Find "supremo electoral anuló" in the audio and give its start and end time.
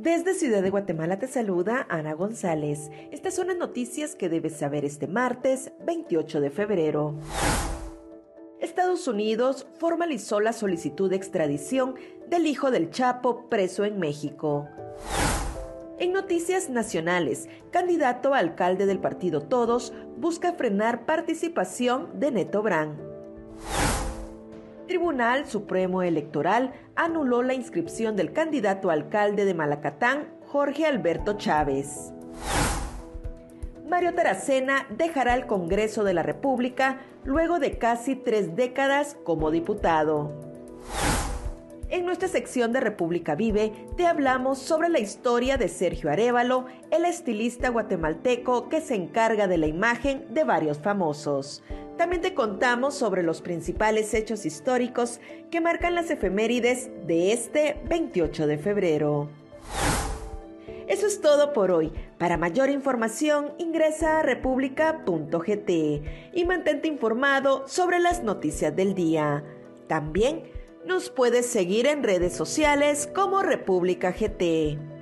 25.46-27.42